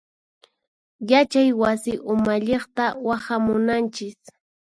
[1.09, 4.19] Yachay wasi umalliqta waqhamunanchis.